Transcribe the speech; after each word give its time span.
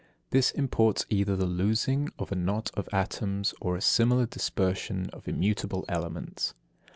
This 0.31 0.49
imports 0.49 1.05
either 1.11 1.35
the 1.35 1.45
loosing 1.45 2.09
of 2.17 2.31
a 2.31 2.35
knot 2.35 2.71
of 2.73 2.89
atoms, 2.91 3.53
or 3.61 3.75
a 3.75 3.81
similar 3.81 4.25
dispersion 4.25 5.11
of 5.11 5.27
immutable 5.27 5.85
elements. 5.87 6.55